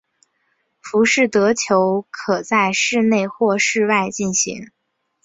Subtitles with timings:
[0.81, 4.71] 浮士德球可在室内或室外进行。